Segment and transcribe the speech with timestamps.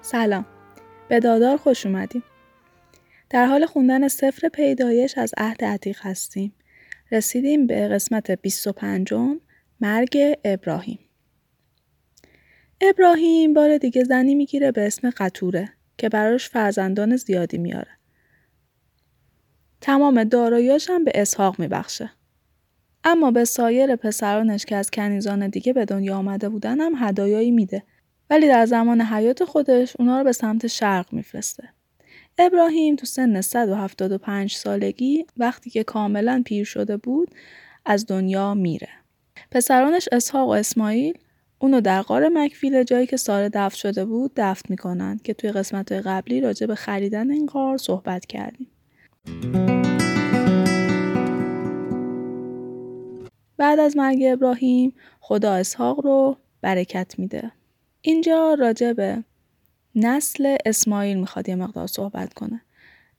[0.00, 0.46] سلام.
[1.08, 2.22] به دادار خوش اومدیم
[3.30, 6.54] در حال خوندن سفر پیدایش از عهد عتیق هستیم.
[7.12, 9.14] رسیدیم به قسمت 25
[9.80, 10.98] مرگ ابراهیم.
[12.80, 17.90] ابراهیم بار دیگه زنی می‌گیره به اسم قطوره که براش فرزندان زیادی میاره
[19.80, 22.10] تمام داراییاش هم به اسحاق میبخشه.
[23.04, 27.82] اما به سایر پسرانش که از کنیزان دیگه به دنیا آمده بودن هم هدایایی میده.
[28.30, 31.68] ولی در زمان حیات خودش اونا رو به سمت شرق میفرسته.
[32.38, 37.30] ابراهیم تو سن 175 سالگی وقتی که کاملا پیر شده بود
[37.84, 38.88] از دنیا میره.
[39.50, 41.18] پسرانش اسحاق و اسماعیل
[41.58, 45.92] اونو در غار مکفیل جایی که ساره دفن شده بود دفن می‌کنن که توی قسمت
[45.92, 48.70] قبلی راجع به خریدن این غار صحبت کردیم.
[53.56, 57.52] بعد از مرگ ابراهیم خدا اسحاق رو برکت میده.
[58.06, 59.24] اینجا راجع به
[59.94, 62.60] نسل اسماعیل می‌خواد یه مقدار صحبت کنه.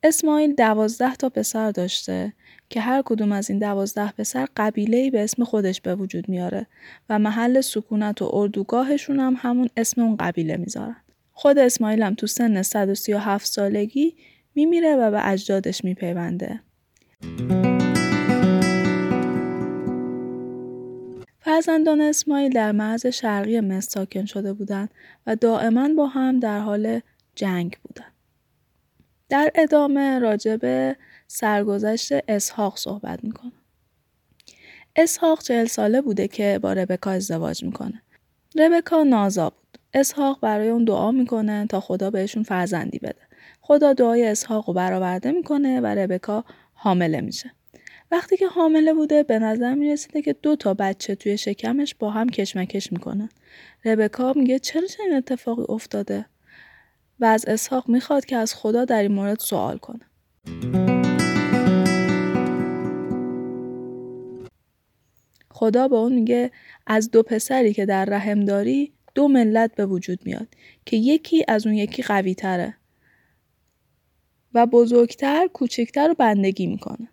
[0.03, 2.33] اسماعیل دوازده تا پسر داشته
[2.69, 6.67] که هر کدوم از این دوازده پسر قبیله به اسم خودش به وجود میاره
[7.09, 10.97] و محل سکونت و اردوگاهشون هم همون اسم اون قبیله می‌ذارن.
[11.33, 14.15] خود اسماعیل هم تو سن 137 سالگی
[14.55, 16.61] میمیره و به اجدادش میپیونده.
[21.47, 24.89] فرزندان اسماعیل در مرز شرقی مصر ساکن شده بودند
[25.27, 27.01] و دائما با هم در حال
[27.35, 28.13] جنگ بودند.
[29.29, 30.95] در ادامه راجع به
[31.27, 33.51] سرگذشت اسحاق صحبت می‌کنه.
[34.95, 38.01] اسحاق چهل ساله بوده که با ربکا ازدواج می‌کنه.
[38.55, 39.77] ربکا نازا بود.
[39.93, 43.21] اسحاق برای اون دعا می‌کنه تا خدا بهشون فرزندی بده.
[43.61, 47.51] خدا دعای اسحاق رو برآورده می‌کنه و ربکا حامله میشه.
[48.11, 52.09] وقتی که حامله بوده به نظر می رسیده که دو تا بچه توی شکمش با
[52.09, 53.29] هم کشمکش می‌کنن.
[53.85, 56.25] ربکا میگه چرا چنین اتفاقی افتاده؟
[57.19, 60.05] و از اسحاق می‌خواد که از خدا در این مورد سوال کنه.
[65.51, 66.51] خدا به اون میگه
[66.87, 70.47] از دو پسری که در رحم داری دو ملت به وجود میاد
[70.85, 72.77] که یکی از اون یکی قوی تره
[74.53, 77.09] و بزرگتر کوچکتر رو بندگی می‌کنه.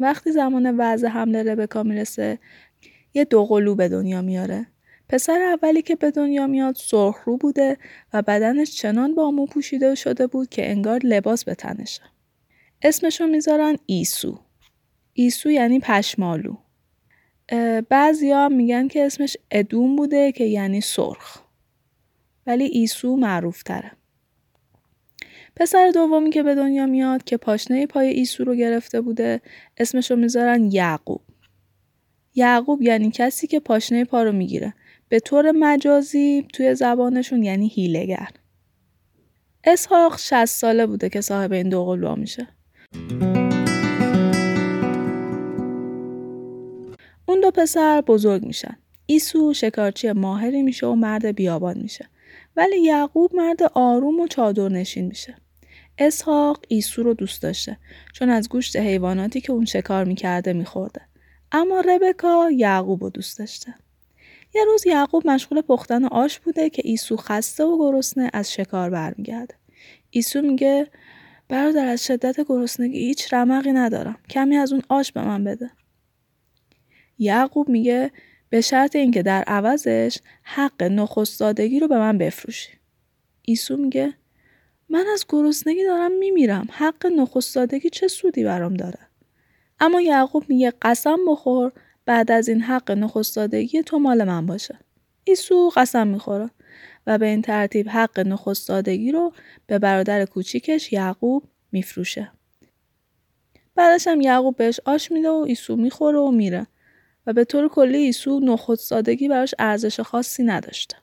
[0.00, 2.38] وقتی زمان وضع حمله ربکا می‌رسه
[3.14, 4.66] یه دوقلو به دنیا میاره.
[5.08, 7.76] پسر اولی که به دنیا میاد سرخ رو بوده
[8.12, 12.02] و بدنش چنان با مو پوشیده شده بود که انگار لباس به تنشه.
[12.82, 14.38] اسمشو می‌ذارن ایسو.
[15.12, 16.56] ایسو یعنی پشمالو.
[17.88, 21.38] بعضی ها میگن که اسمش ادوم بوده که یعنی سرخ.
[22.46, 23.92] ولی ایسو معروف تره.
[25.58, 29.40] پسر دومی که به دنیا میاد که پاشنه پای ایسو رو گرفته بوده
[29.76, 31.20] اسمشو می‌ذارن یعقوب.
[32.34, 34.74] یعقوب یعنی کسی که پاشنه پا رو می‌گیره.
[35.08, 38.28] به طور مجازی توی زبانشون یعنی هیلگر.
[39.64, 42.48] اسحاق 60 ساله بوده که صاحب این دو قلوها میشه.
[47.26, 48.76] اون دو پسر بزرگ میشن.
[49.06, 52.08] ایسو شکارچی ماهری میشه و مرد بیابان میشه.
[52.56, 55.34] ولی یعقوب مرد آروم و چادر نشین میشه.
[55.98, 57.76] اسحاق ایسو رو دوست داشته
[58.12, 61.00] چون از گوشت حیواناتی که اون شکار می‌کرده میخورده.
[61.52, 63.74] اما ربکا یعقوب رو دوست داشته.
[64.54, 69.54] یه روز یعقوب مشغول پختن آش بوده که ایسو خسته و گرسنه از شکار برمیگرده.
[70.10, 70.86] ایسو میگه
[71.48, 74.18] برادر از شدت گرسنگی هیچ رمقی ندارم.
[74.30, 75.70] کمی از اون آش به من بده.
[77.18, 78.10] یعقوب میگه
[78.50, 82.70] به شرط اینکه در عوضش حق نخستادگی رو به من بفروشی.
[83.42, 84.14] ایسو میگه
[84.88, 86.68] من از گرسنگی دارم میمیرم.
[86.70, 88.98] حق نخستادگی چه سودی برام داره؟
[89.80, 91.72] اما یعقوب میگه قسم بخور
[92.06, 94.78] بعد از این حق نخستادگی تو مال من باشه.
[95.24, 96.50] ایسو قسم می‌خوره
[97.06, 99.32] و به این ترتیب حق نخستادگی رو
[99.66, 102.32] به برادر کوچیکش یعقوب میفروشه.
[103.74, 106.66] بعدش هم یعقوب بهش آش میده و ایسو می‌خوره و میره
[107.26, 110.96] و به طور کلی ایسو نخستادگی براش ارزش خاصی نداشته.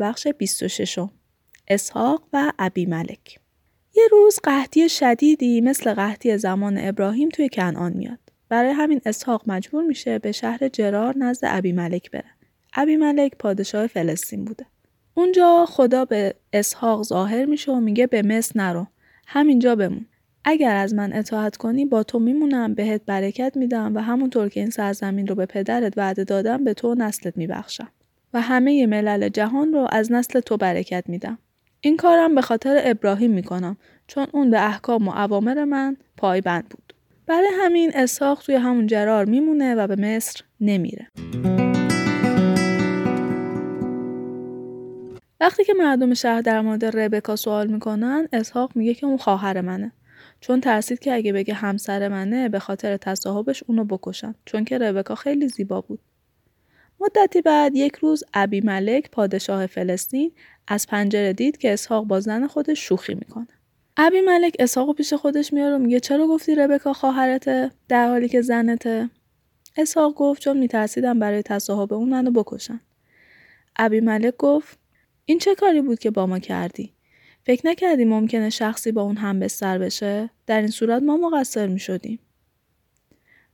[0.00, 0.98] بخش 26
[1.68, 3.40] اسحاق و ابی ملک
[3.94, 8.18] یه روز قحطی شدیدی مثل قحطی زمان ابراهیم توی کنعان میاد.
[8.48, 12.30] برای همین اسحاق مجبور میشه به شهر جرار نزد ابی ملک بره.
[12.74, 14.66] ابی ملک پادشاه فلسطین بوده.
[15.14, 18.86] اونجا خدا به اسحاق ظاهر میشه و میگه به مصر نرو.
[19.26, 20.06] همینجا بمون.
[20.44, 24.70] اگر از من اطاعت کنی با تو میمونم بهت برکت میدم و همونطور که این
[24.70, 27.88] سرزمین رو به پدرت وعده دادم به تو نسلت میبخشم.
[28.34, 31.38] و همه ملل جهان رو از نسل تو برکت میدم.
[31.80, 36.94] این کارم به خاطر ابراهیم می‌کنم چون اون به احکام و اوامر من پایبند بود.
[37.26, 41.06] برای همین اسحاق توی همون جرار میمونه و به مصر نمیره.
[45.40, 49.92] وقتی که مردم شهر در مورد ربکا سوال می‌کنن اسحاق میگه که اون خواهر منه
[50.40, 55.14] چون ترسید که اگه بگه همسر منه به خاطر تصاحبش اونو بکشن چون که ربکا
[55.14, 56.00] خیلی زیبا بود
[57.00, 60.32] مدتی بعد یک روز ابی ملک پادشاه فلسطین
[60.68, 63.48] از پنجره دید که اسحاق با زن خودش شوخی می‌کنه.
[63.96, 68.40] ابی ملک اسحاق پیش خودش میاره و میگه چرا گفتی ربکا خواهرته؟ در حالی که
[68.40, 69.10] زنته.
[69.76, 72.80] اسحاق گفت چون میترسیدم برای تصاحب اون منو بکشن.
[73.76, 74.78] ابی ملک گفت
[75.24, 76.92] این چه کاری بود که با ما کردی؟
[77.46, 81.78] فکر نکردی ممکنه شخصی با اون هم بستر بشه؟ در این صورت ما مقصر می
[81.78, 82.18] شدیم.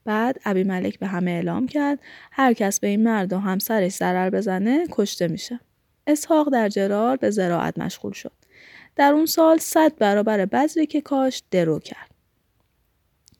[0.06, 1.98] بعد ابی ملک به همه اعلام کرد
[2.32, 5.60] هر کس به این مرد و همسرش ضرر بزنه کشته میشه.
[6.06, 8.32] اسحاق در جرار به زراعت مشغول شد.
[8.96, 12.10] در اون سال صد برابر بذری که کاش درو کرد.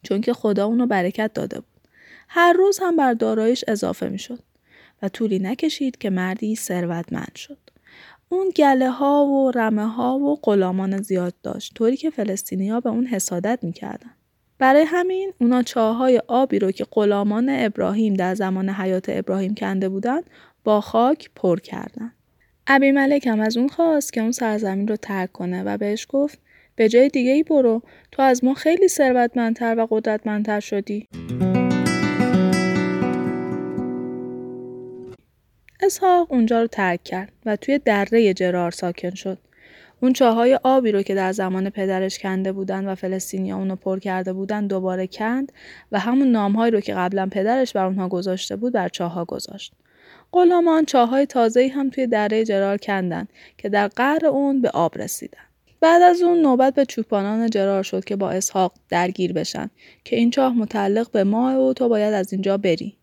[0.03, 1.81] چون که خدا اونو برکت داده بود.
[2.29, 4.39] هر روز هم بر دارایش اضافه می شد
[5.03, 7.59] و طولی نکشید که مردی ثروتمند شد.
[8.29, 13.07] اون گله ها و رمه ها و غلامان زیاد داشت طوری که فلسطینیا به اون
[13.07, 14.16] حسادت می‌کردن.
[14.59, 20.21] برای همین اونا چاهای آبی رو که غلامان ابراهیم در زمان حیات ابراهیم کنده بودن
[20.65, 22.13] با خاک پر کردن.
[22.67, 26.39] ابی ملک هم از اون خواست که اون سرزمین رو ترک کنه و بهش گفت
[26.77, 27.83] به جای دیگه ای برو
[28.13, 31.09] تو از ما خیلی ثروتمندتر و قدرتمندتر شدی.
[35.83, 39.39] اسحاق اونجا رو ترک کرد و توی دره جرار ساکن شد.
[40.03, 44.33] اون چاهای آبی رو که در زمان پدرش کنده بودن و فلسطینیا اونو پر کرده
[44.33, 45.53] بودن دوباره کند
[45.93, 49.73] و همون نامهایی رو که قبلا پدرش بر اونها گذاشته بود بر چاها گذاشت.
[50.33, 53.29] غلامان چاهای تازه‌ای هم توی دره جرار کندن
[53.59, 55.39] که در قهر اون به آب رسیدن.
[55.81, 59.71] بعد از اون نوبت به چوپانان جرار شد که با اسحاق درگیر بشن
[60.05, 62.97] که این چاه متعلق به ما و تو باید از اینجا بری.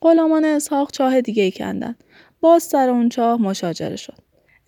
[0.00, 1.94] غلامان اسحاق چاه دیگه ای کندن.
[2.40, 4.18] باز سر اون چاه مشاجره شد.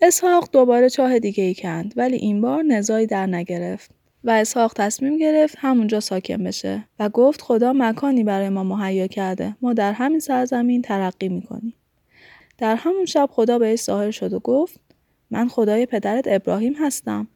[0.01, 3.91] اسحاق دوباره چاه دیگه ای کند ولی این بار نزایی در نگرفت
[4.23, 9.55] و اسحاق تصمیم گرفت همونجا ساکن بشه و گفت خدا مکانی برای ما مهیا کرده.
[9.61, 11.73] ما در همین سرزمین ترقی می‌کنیم.
[12.57, 14.79] در همون شب خدا بهش ظاهر شد و گفت
[15.31, 17.27] من خدای پدرت ابراهیم هستم.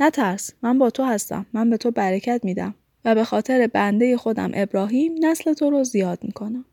[0.00, 1.46] نترس من با تو هستم.
[1.52, 2.74] من به تو برکت میدم
[3.04, 6.64] و به خاطر بنده خودم ابراهیم نسل تو رو زیاد می‌کنم.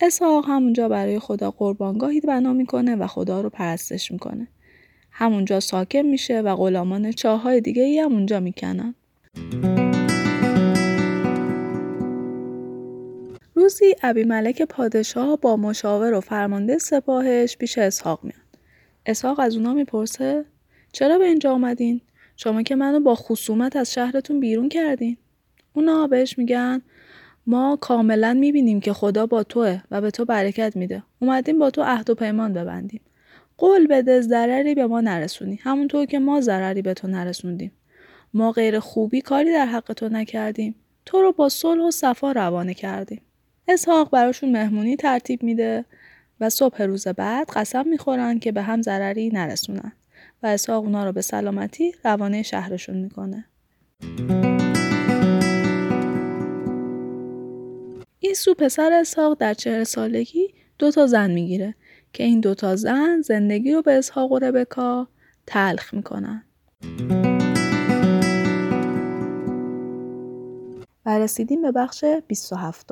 [0.00, 4.48] اسحاق همونجا برای خدا قربانگاهی بنا می‌کنه و خدا رو پرستش می‌کنه.
[5.18, 8.94] همونجا ساکن میشه و غلامان چاهای دیگه ای هم اونجا می‌کنن.
[13.54, 18.40] روزی ابی ملک پادشاه با مشاور و فرمانده سپاهش پیش اسحاق میاد.
[19.06, 20.44] اسحاق از اونا می‌پرسه
[20.92, 22.00] چرا به اینجا آمدین؟
[22.36, 25.16] شما که منو با خصومت از شهرتون بیرون کردین؟
[25.72, 26.82] اونا بهش میگن
[27.46, 31.02] ما کاملا می‌بینیم که خدا با توه و به تو برکت میده.
[31.20, 33.00] اومدیم با تو عهد و پیمان ببندیم.
[33.58, 35.58] قول بده ضرری به ما نرسونی.
[35.62, 37.72] همونطور که ما ضرری به تو نرسوندیم.
[38.34, 40.74] ما غیر خوبی کاری در حق تو نکردیم.
[41.06, 43.20] تو رو با صلح و صفا روانه کردیم.
[43.68, 45.84] اسحاق براشون مهمونی ترتیب میده
[46.40, 49.92] و صبح روز بعد قسم می‌خورن که به هم ضرری نرسونن
[50.42, 53.44] و اسحاق اونا رو به سلامتی روانه شهرشون می‌کنه.
[58.20, 61.74] ایسو پسر اسحاق در چهر سالگی دو تا زن می‌گیره
[62.16, 65.08] که این دو تا زن زندگی رو به اسحاق و ربکا
[65.46, 66.44] تلخ می‌کنن.
[71.06, 72.90] و رسیدیم به بخش 27.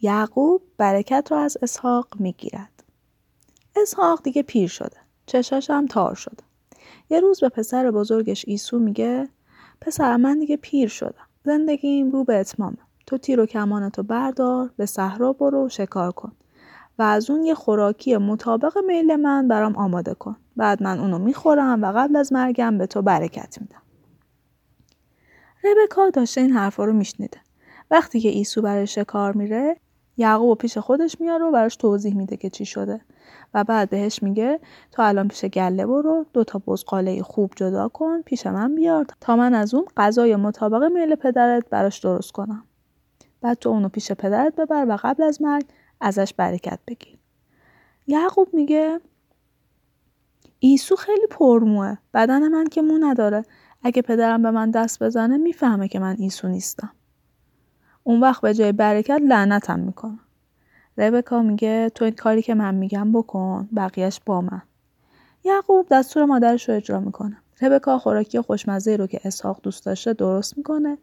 [0.00, 2.84] یعقوب برکت رو از اسحاق می‌گیرد.
[3.76, 4.96] اسحاق دیگه پیر شده.
[5.26, 6.42] چشاش هم تار شده.
[7.10, 9.28] یه روز به پسر بزرگش ایسو میگه
[9.80, 11.28] پسر من دیگه پیر شدم.
[11.44, 12.78] زندگیم رو به اتمامه.
[13.06, 16.32] تو تیر و کمانتو بردار به صحرا برو شکار کن
[16.98, 20.36] و از اون یه خوراکی مطابق میل من برام آماده کن.
[20.56, 23.82] بعد من اونو می‌خورم و قبل از مرگم به تو برکت میدم.
[25.64, 27.38] ربکا داشته این حرفا رو میشنیده.
[27.90, 29.76] وقتی که ایسو برای شکار میره
[30.16, 33.00] یعقوب پیش خودش میاره و براش توضیح میده که چی شده.
[33.54, 34.60] و بعد بهش میگه
[34.92, 39.36] تو الان پیش گله برو دو تا بزقاله خوب جدا کن پیش من بیار تا
[39.36, 42.64] من از اون غذای مطابق میل پدرت براش درست کنم.
[43.40, 45.64] بعد تو اونو پیش پدرت ببر و قبل از مرگ
[46.00, 47.18] ازش برکت بگیر.
[48.06, 49.00] یعقوب میگه
[50.58, 53.44] ایسو خیلی پرموه بدن من که مو نداره.
[53.82, 56.92] اگه پدرم به من دست بزنه می‌فهمه که من ایسو نیستم.
[58.02, 60.18] اون وقت به جای برکت لعنتم می‌کنه.
[60.98, 64.62] ربکا میگه تو این کاری که من میگم بکن بقیهش با من.
[65.44, 67.36] یعقوب دستور مادرش رو اجرا می‌کنه.
[67.62, 70.98] ربکا خوراکی خوشمزه رو که اسحاق دوست داشته درست می‌کنه.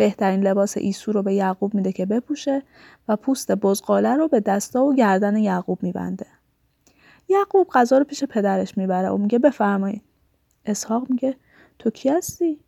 [0.00, 2.62] بهترین لباس ایسو رو به یعقوب میده که بپوشه
[3.08, 6.26] و پوست بزغاله رو به دستا و گردن یعقوب میبنده.
[7.28, 10.02] یعقوب غذا رو پیش پدرش می‌بره و میگه بفرمایید.
[10.64, 11.36] اسحاق میگه
[11.78, 12.60] تو کی هستی؟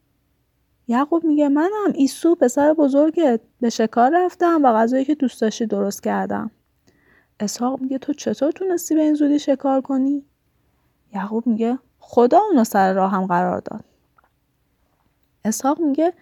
[0.88, 6.02] یعقوب میگه منم ایسو پسر بزرگت به شکار رفتم و غذایی که دوست داشتی درست
[6.02, 6.50] کردم.
[7.40, 10.24] اسحاق میگه تو چطور تونستی به این زودی شکار کنی؟
[11.14, 13.84] یعقوب میگه خدا اونو سر راه هم قرار داد.
[15.44, 16.12] اسحاق میگه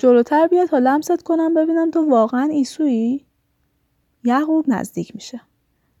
[0.00, 3.26] جلوتر بیا تا لمست کنم ببینم تو واقعا ایسویی؟
[4.24, 5.40] یعقوب نزدیک میشه.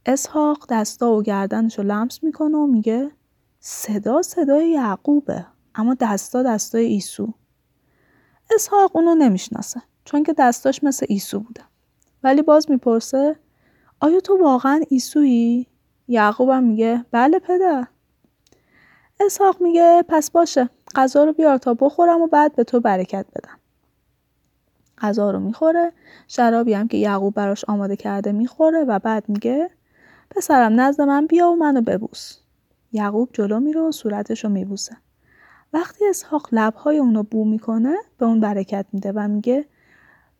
[0.06, 3.10] اسحاق دستا و گردنش رو لمس می‌کنه و میگه
[3.58, 7.34] صدا صدای یعقوبه اما دستا دستای ایسو.
[8.54, 11.62] اسحاق اونو نمی‌شناسه چون که دستاش مثل ایسو بوده.
[12.22, 13.36] ولی باز می‌پرسه
[14.00, 15.66] آیا تو واقعا ایسویی؟
[16.08, 17.86] یعقوبم میگه بله پدر.
[19.20, 23.59] اسحاق میگه پس باشه غذا رو بیار تا بخورم و بعد به تو برکت بدم.
[25.00, 25.92] غذا رو می‌خوره
[26.28, 29.70] شرابی هم که یعقوب براش آماده کرده می‌خوره و بعد میگه
[30.30, 32.38] پسرم نزد من بیا و منو ببوس.
[32.92, 34.96] یعقوب جلو میره و صورتش رو میبوسه.
[35.72, 39.64] وقتی اسحاق لبهای اونو بو می‌کنه به اون برکت میده و میگه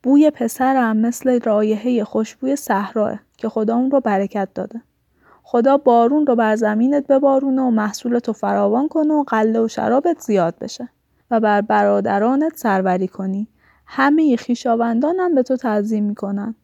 [0.02, 4.82] بوی پسرم مثل رایحه خوشبوی صحراه که خدا اون رو برکت داده.
[5.42, 10.20] خدا بارون رو بر زمینت ببارونه و محصول تو فراوان کنه و قله و شرابت
[10.20, 10.88] زیاد بشه
[11.30, 13.48] و بر برادرانت سروری کنی.
[13.92, 16.54] همه خیشاوندانم به تو تعظیم می‌کنن.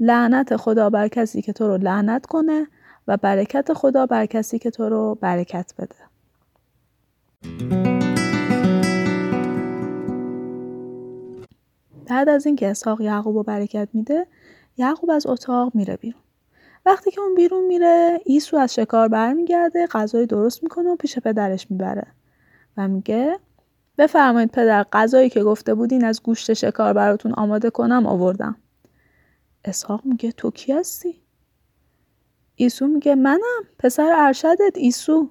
[0.00, 2.66] لعنت خدا بر کسی که تو رو لعنت کنه
[3.08, 5.94] و برکت خدا بر کسی که تو رو برکت بده.
[12.06, 14.26] بعد از اینکه اسحاق یعقوب رو برکت میده
[14.76, 16.22] یعقوب از اتاق میره بیرون.
[16.86, 21.70] وقتی که اون بیرون میره ایسو از شکار برمیگرده غذای درست می‌کنه و پیش پدرش
[21.70, 22.06] می‌بره
[22.76, 23.38] و میگه
[23.98, 28.56] بفرمایید پدر غذایی که گفته بودین از گوشت شکار براتون آماده کنم آوردم.
[29.64, 31.22] اسحاق میگه تو کی هستی؟
[32.56, 35.30] ایسو میگه منم پسر ارشدت ایسو.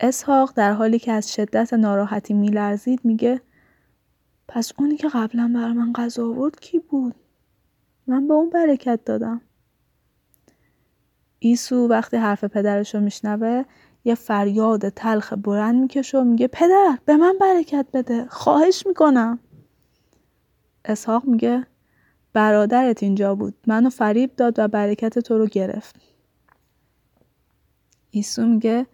[0.00, 3.40] اسحاق در حالی که از شدت ناراحتی میلرزید میگه
[4.48, 7.14] پس اونی که قبلا بر من غذا آورد کی بود؟
[8.06, 9.40] من به اون برکت دادم.
[11.38, 13.64] ایسو وقتی حرف پدرش رو میشنوه
[14.04, 19.38] یه فریاد تلخ بلند می‌کشه و میگه پدر به من برکت بده خواهش می‌کنم.
[20.84, 21.66] اسحاق میگه
[22.32, 25.96] برادرت اینجا بود منو فریب داد و برکت تو رو گرفت.
[28.10, 28.86] ایسو میگه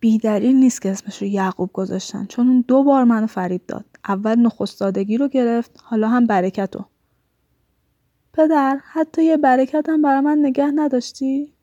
[0.00, 4.34] بیدلیل نیست که اسمش رو یعقوب گذاشتن چون اون دو بار منو فریب داد اول
[4.40, 6.84] نخستادگی رو گرفت حالا هم برکت رو
[8.32, 11.53] پدر حتی یه برکت هم برای من نگه نداشتی؟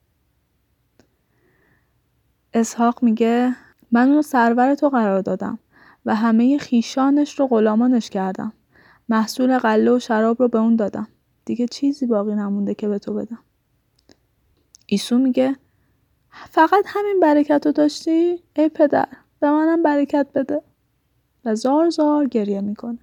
[2.54, 3.56] اسحاق میگه
[3.92, 5.60] من اونو سرور تو قرار دادم
[6.06, 8.54] و همه خیشانش رو غلامانش کردم.
[9.10, 11.08] محصول قله و شراب رو به اون دادم.
[11.46, 13.40] دیگه چیزی باقی نمونده که به تو بدم.
[14.86, 15.56] ایسو میگه
[16.50, 19.08] فقط همین برکت رو داشتی؟ ای پدر
[19.40, 20.62] به منم برکت بده.
[21.46, 23.00] و زار زار گریه می‌کنه.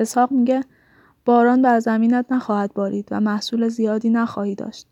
[0.00, 0.64] اسحاق میگه
[1.24, 4.86] باران بر زمینت نخواهد بارید و محصول زیادی نخواهی داشت.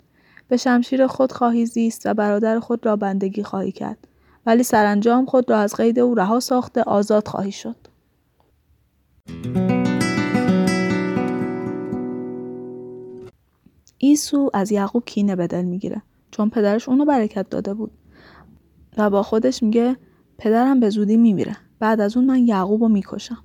[0.49, 4.09] به شمشیر خود خواهی زیست و برادر خود را بندگی خواهی کرد.
[4.47, 7.77] ولی سرانجام خود را از قید او رها ساخته آزاد خواهی شد.
[13.99, 17.91] ایسو از یعقوب کینه به دل می‌گیره چون پدرش اونو برکت داده بود
[18.97, 19.97] و با خودش میگه
[20.39, 23.39] پدرم به زودی میمیره بعد از اون من یعقوب رو می‌کشم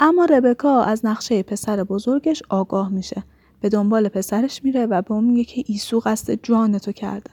[0.00, 3.24] اما ربکا از نقشه پسر بزرگش آگاه میشه
[3.64, 7.30] به دنبال پسرش میره و به اون میگه که ایسو قصد جان تو کرده.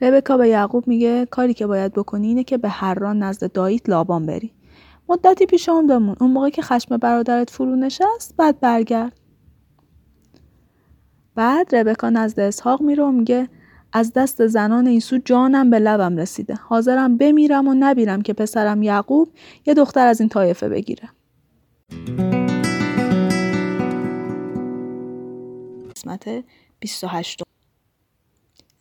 [0.00, 4.26] ربکا به یعقوب میگه کاری که باید بکنی اینه که به هران نزد داییت لابان
[4.26, 4.52] بری.
[5.08, 6.16] مدتی پیش اون بمون.
[6.20, 9.12] اون موقع که خشم برادرت فرو نشست بعد برگرد.
[11.34, 13.48] بعد ربکا نزد اسحاق میره و میگه
[13.92, 16.54] از دست زنان ایسو جانم به لبم رسیده.
[16.54, 19.28] حاضرم بمیرم و نبیرم که پسرم یعقوب
[19.66, 21.08] یه دختر از این طایفه بگیره.
[25.96, 26.44] قسمت
[26.80, 27.42] 28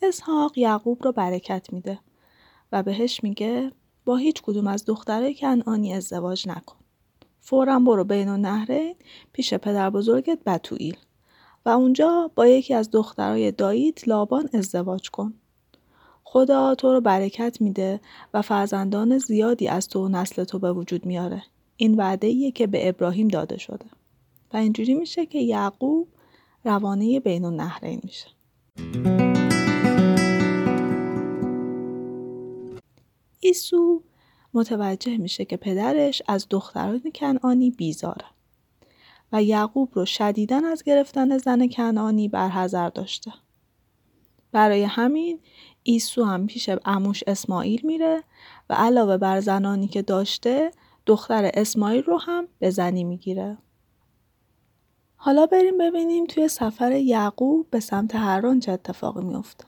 [0.02, 2.00] اسحاق یعقوب رو برکت میده
[2.72, 3.72] و بهش میگه
[4.06, 6.76] با هیچ کدوم از دخترای کنعانی ازدواج نکن.
[7.42, 8.96] فورا برو بین و نهرین
[9.34, 10.98] پیش پدر بزرگت بتوئیل
[11.66, 15.34] و اونجا با یکی از دخترای داییت لابان ازدواج کن.
[16.24, 18.00] خدا تو رو برکت میده
[18.34, 21.44] و فرزندان زیادی از تو و نسل تو به وجود میاره.
[21.78, 23.86] این وعده که به ابراهیم داده شده.
[24.54, 26.08] و اینجوری میشه که یعقوب
[26.66, 28.28] روانه بین النهرین میشه.
[33.40, 34.04] ایسو
[34.54, 38.26] متوجه میشه که پدرش از دختران کنعانی بیزاره
[39.32, 43.32] و یعقوب رو شدیدن از گرفتن زن کنعانی برحضر داشته.
[44.52, 45.40] برای همین
[45.84, 48.24] ایسو هم پیش اموش اسماعیل میره
[48.70, 50.72] و علاوه بر زنانی که داشته
[51.06, 53.58] دختر اسماعیل رو هم به زنی می‌گیره.
[55.26, 59.66] حالا بریم ببینیم توی سفر یعقوب به سمت هران چه اتفاقی میفته.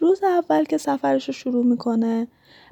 [0.00, 2.28] روز اول که سفرش رو شروع می‌کنه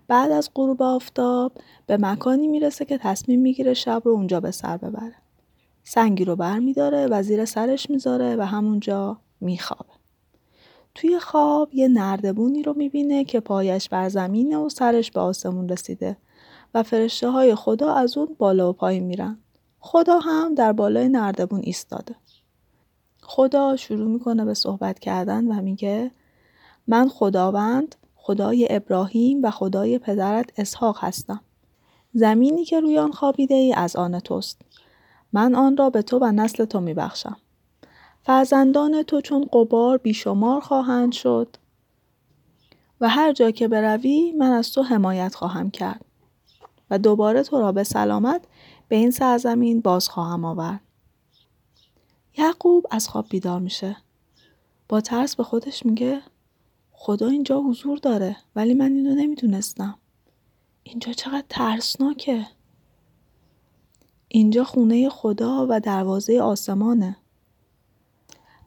[0.09, 1.53] بعد از غروب آفتاب
[1.87, 5.15] به مکانی می‌رسه که تصمیم می‌گیره شب رو اونجا به سر ببره.
[5.85, 9.93] سنگی رو بر میداره و زیر سرش می‌ذاره و همونجا میخوابه.
[10.95, 16.17] توی خواب یه نردبونی رو می‌بینه که پایش بر زمینه و سرش به آسمون رسیده
[16.77, 19.39] و فرشته های خدا از اون بالا و پایین میرن.
[19.81, 22.15] خدا هم در بالای نردبون ایستاده.
[23.23, 26.11] خدا شروع می‌کنه به صحبت کردن و میگه
[26.87, 31.41] من خداوند خدای ابراهیم و خدای پدرت اسحاق هستم.
[32.15, 34.61] زمینی که روی آن خوابیده ای از آن توست.
[35.33, 37.37] من آن را به تو و نسل تو می بخشم.
[38.23, 41.57] فرزندان تو چون قبار بیشمار خواهند شد
[43.01, 46.06] و هر جا که بروی من از تو حمایت خواهم کرد
[46.91, 48.45] و دوباره تو را به سلامت
[48.89, 50.81] به این سرزمین باز خواهم آورد.
[52.39, 53.97] یعقوب از خواب بیدار میشه.
[54.89, 56.23] با ترس به خودش میگه
[56.93, 59.99] خدا اینجا حضور داره ولی من اینو نمی‌دونستم.
[60.83, 62.47] اینجا چقدر ترسناکه.
[64.29, 67.17] اینجا خونه خدا و دروازه آسمانه.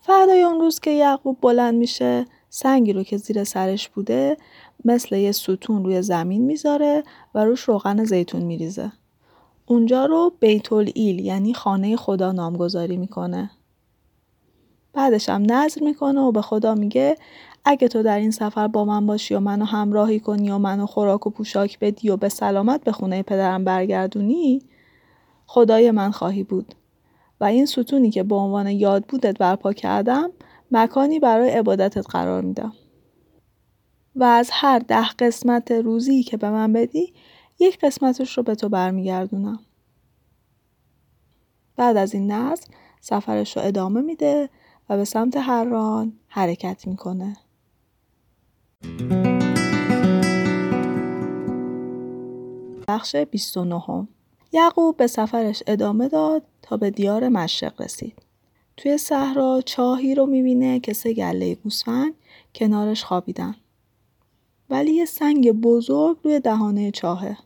[0.01, 4.37] فردای اون روز که یعقوب بلند میشه سنگی رو که زیر سرش بوده
[4.85, 7.03] مثل یه ستون روی زمین می‌ذاره
[7.35, 8.91] و روش روغن زیتون میریزه.
[9.65, 13.51] اونجا رو بیت ایل یعنی خانه خدا نامگذاری می‌کنه.
[14.93, 17.15] بعدش هم نظر می‌کنه و به خدا میگه
[17.65, 21.27] اگه تو در این سفر با من باشی و منو همراهی کنی و منو خوراک
[21.27, 24.61] و پوشاک بدی و به سلامت به خونه پدرم برگردونی
[25.45, 26.75] خدای من خواهی بود
[27.41, 30.29] و این ستونی که به عنوان یاد بودت برپا کردم
[30.71, 32.73] مکانی برای عبادتت قرار میدم
[34.15, 37.13] و از هر ده قسمت روزی که به من بدی
[37.59, 39.59] یک قسمتش رو به تو برمیگردونم
[41.75, 42.63] بعد از این نظر
[43.01, 44.49] سفرش رو ادامه میده
[44.89, 47.37] و به سمت هران حرکت می‌کنه
[52.87, 54.07] بخش 29
[54.51, 58.21] یعقوب به سفرش ادامه داد تا به دیار مشرق رسید.
[58.77, 62.13] توی صحرا چاهی رو می‌بینه که سه گله گوسفند
[62.55, 63.55] کنارش خوابیدن.
[64.69, 67.37] ولی یه سنگ بزرگ روی دهانه چاهه.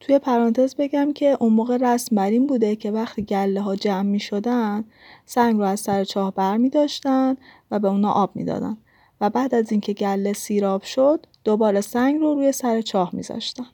[0.00, 4.02] توی پرانتز بگم که اون موقع رسم بر این بوده که وقتی گله ها جمع
[4.02, 4.84] می شدن
[5.26, 7.36] سنگ رو از سر چاه بر می داشتن
[7.70, 8.76] و به اونا آب می دادن
[9.20, 13.66] و بعد از اینکه گله سیراب شد دوباره سنگ رو روی سر چاه می زاشتن.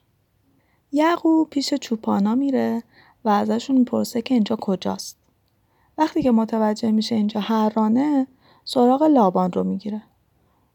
[0.91, 2.83] یعقوب پیش چوپانا میره
[3.25, 5.17] و ازشون می‌پرسه که اینجا کجاست.
[5.97, 8.27] وقتی که متوجه میشه اینجا هرانه
[8.65, 10.01] سراغ لابان رو می‌گیره.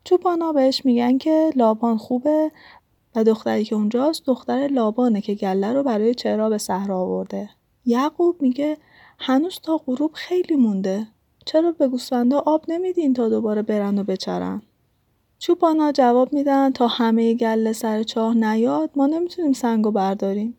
[0.09, 2.51] چوپانا بهش میگن که لابان خوبه
[3.15, 7.51] و دختری که اونجاست دختر لابانه که گله رو برای چرا به صحرا آورده.
[7.87, 8.77] یعقوب میگه
[9.19, 11.07] هنوز تا غروب خیلی مونده.
[11.45, 14.63] چرا به گوسفندا آب نمیدین تا دوباره برن و بچرن؟
[15.39, 20.57] چوپانا جواب میدن تا همه گله سر چاه نیاد ما نمی‌تونیم سنگو برداریم.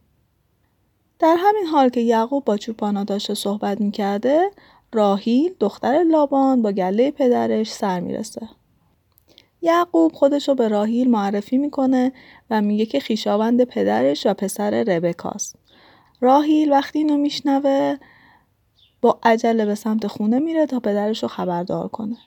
[1.20, 4.52] در همین حال که یعقوب با چوپانا داشته صحبت می‌کرده
[4.94, 8.50] راهیل دختر لابان با گله پدرش سر می‌رسه.
[9.62, 12.12] یعقوب خودش رو به راهیل معرفی می‌کنه
[12.50, 15.56] و میگه که خیشاوند پدرش و پسر ربکاست.
[16.22, 17.96] راهیل وقتی اینو میشنوه
[19.02, 22.18] با عجله به سمت خونه میره تا پدرش رو خبردار کنه.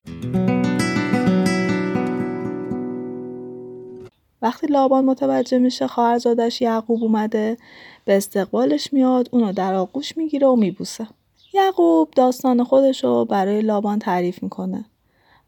[4.43, 7.57] وقتی لابان متوجه میشه خواهرزادش یعقوب اومده
[8.05, 11.07] به استقبالش میاد اونو در آغوش می‌گیره و میبوسه
[11.55, 14.85] یعقوب داستان خودشو برای لابان تعریف می‌کنه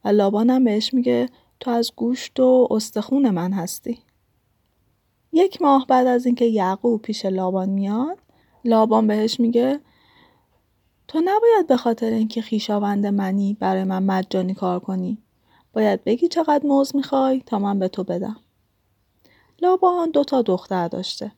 [0.05, 1.29] و لابان هم بهش میگه
[1.61, 3.99] تو از گوشت و استخون من هستی
[5.33, 8.19] یک ماه بعد از اینکه یعقوب پیش لابان میاد
[8.65, 9.81] لابان بهش میگه
[11.09, 15.19] تو نباید به خاطر اینکه خیشاوند منی برای من مجانی کار کنی
[15.73, 18.37] باید بگی چقدر موز می‌خوای تا من به تو بدم
[19.63, 21.33] لابان دو تا دختر داشته.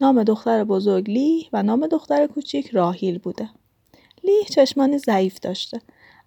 [0.00, 3.50] نام دختر بزرگ لیه و نام دختر کوچیک راهیل بوده.
[4.24, 5.80] لیه چشمانی ضعیف داشته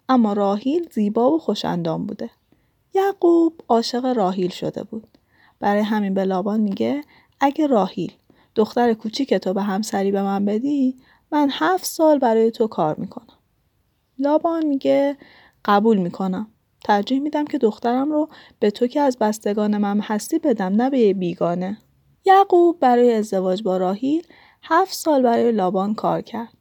[0.08, 2.30] اما راهیل زیبا و خوشندام بوده.
[2.94, 5.18] یعقوب عاشق راهیل شده بود.
[5.60, 7.04] برای همین به لابان میگه
[7.40, 8.12] اگه راهیل
[8.54, 10.96] دختر کوچیک تو به همسری به من بدی
[11.32, 13.38] من هفت سال برای تو کار می‌کنم.
[14.18, 15.16] لابان میگه
[15.64, 16.46] قبول می‌کنم.
[16.84, 21.14] ترجیح میدم که دخترم رو به تو که از بستگان من هستی بدم نه به
[21.14, 21.78] بیگانه.
[22.24, 24.26] یعقوب برای ازدواج با راهیل
[24.62, 26.52] هفت سال برای لابان کار کرد.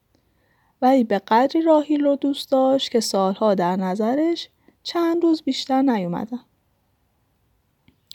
[0.81, 4.49] ولی به قدری راهیل رو دوست داشت که سالها در نظرش
[4.89, 6.39] چند روز بیشتر نیومدن.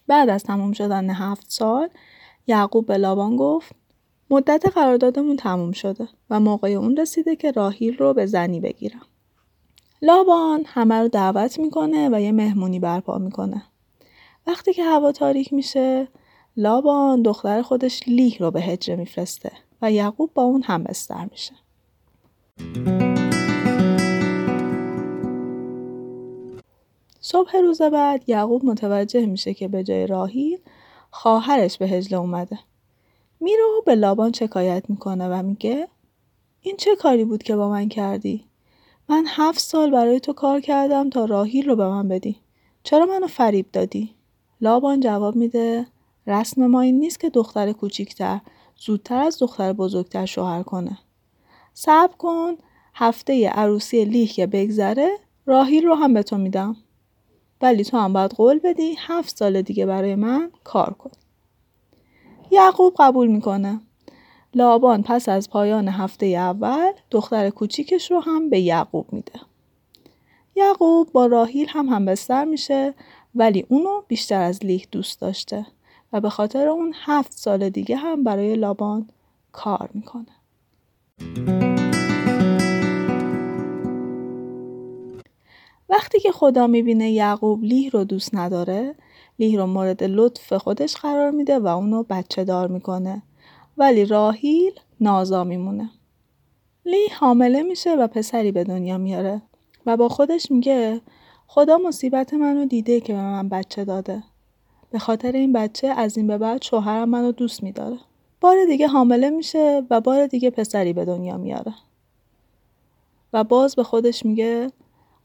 [0.06, 1.88] بعد از تموم شدن هفت سال
[2.46, 3.72] یعقوب به لابان گفت
[4.30, 9.02] مدت قراردادمون تموم شده و موقع اون رسیده که راهیل رو به زنی بگیرم.
[10.02, 13.62] لابان همه رو دعوت می‌کنه و یه مهمونی برپا می‌کنه.
[14.46, 16.08] وقتی که هوا تاریک میشه
[16.56, 21.54] لابان دختر خودش لیه رو به هجره میفرسته و یعقوب با اون هم بستر میشه.
[27.26, 30.58] صبح روز بعد یعقوب متوجه میشه که به جای راهی
[31.10, 32.58] خواهرش به هجله اومده.
[33.40, 35.88] میره و به لابان شکایت می‌کنه و میگه
[36.60, 38.44] این چه کاری بود که با من کردی؟
[39.08, 42.36] من هفت سال برای تو کار کردم تا راهیل رو به من بدی.
[42.82, 44.14] چرا منو فریب دادی؟
[44.60, 45.86] لابان جواب میده
[46.26, 48.40] رسم ما این نیست که دختر کوچیکتر
[48.76, 50.98] زودتر از دختر بزرگتر شوهر کنه.
[51.74, 52.56] صبر کن
[52.94, 55.10] هفته عروسی لیه که بگذره
[55.46, 56.76] راهیل رو هم به تو میدم.
[57.64, 61.10] ولی تو هم باید قول بدی هفت سال دیگه برای من کار کن.
[62.50, 63.80] یعقوب قبول می‌کنه.
[64.54, 69.40] لابان پس از پایان هفته اول دختر کوچیکش رو هم به یعقوب میده.
[70.56, 72.94] یعقوب با راهیل هم همبستر میشه
[73.34, 75.66] ولی اونو بیشتر از لیه دوست داشته
[76.12, 79.08] و به خاطر اون هفت سال دیگه هم برای لابان
[79.52, 80.34] کار می‌کنه.
[85.88, 88.94] وقتی که خدا می‌بینه یعقوب لیه رو دوست نداره
[89.38, 93.22] لیه رو مورد لطف خودش قرار میده و اونو بچه دار می‌کنه.
[93.76, 95.90] ولی راهیل نازا میمونه.
[96.86, 99.42] لیه حامله میشه و پسری به دنیا میاره
[99.86, 101.00] و با خودش میگه
[101.46, 104.22] خدا مصیبت منو دیده که به من بچه داده.
[104.90, 107.98] به خاطر این بچه از این به بعد شوهرم منو دوست میداره.
[108.40, 111.74] بار دیگه حامله میشه و بار دیگه پسری به دنیا میاره.
[113.32, 114.70] و باز به خودش میگه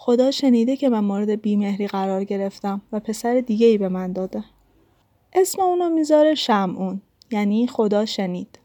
[0.01, 4.43] خدا شنیده که من مورد بیمهری قرار گرفتم و پسر دیگه ای به من داده.
[5.33, 8.59] اسم اونو می‌ذاره شمعون یعنی خدا شنید.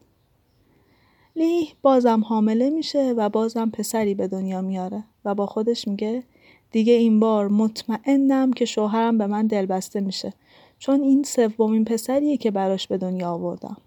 [1.35, 6.23] لیه بازم حامله میشه و بازم پسری به دنیا میاره و با خودش میگه
[6.71, 10.33] دیگه این بار مطمئنم که شوهرم به من دلبسته میشه
[10.79, 13.77] چون این سومین پسریه که براش به دنیا آوردم.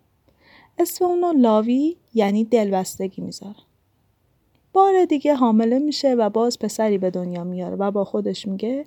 [0.78, 3.67] اسم اونو لاوی یعنی دلبستگی می‌ذاره.
[4.72, 8.86] بار دیگه حامله میشه و باز پسری به دنیا میاره و با خودش میگه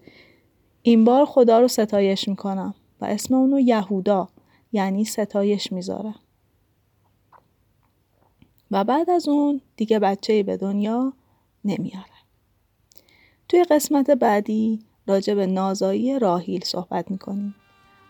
[0.82, 4.30] این بار خدا رو ستایش می‌کنم و اسم اونو یهودا
[4.72, 6.16] یعنی ستایش می‌ذاره.
[8.72, 11.14] و بعد از اون دیگه بچه به دنیا
[11.66, 12.06] نمیاره.
[13.50, 17.56] توی قسمت بعدی راجع به نازایی راهیل صحبت می‌کنیم.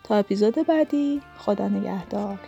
[0.04, 2.40] تا اپیزود بعدی خدا نگهدار.